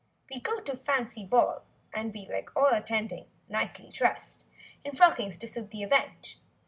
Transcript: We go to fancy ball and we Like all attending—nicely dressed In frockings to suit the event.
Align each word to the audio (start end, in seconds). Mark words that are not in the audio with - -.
We 0.31 0.39
go 0.39 0.59
to 0.61 0.75
fancy 0.75 1.23
ball 1.25 1.61
and 1.93 2.11
we 2.11 2.27
Like 2.27 2.49
all 2.57 2.73
attending—nicely 2.73 3.89
dressed 3.89 4.47
In 4.83 4.93
frockings 4.93 5.37
to 5.37 5.47
suit 5.47 5.69
the 5.69 5.83
event. 5.83 6.37